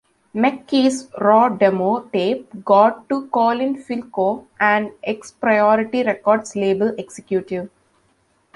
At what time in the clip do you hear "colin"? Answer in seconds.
3.27-3.75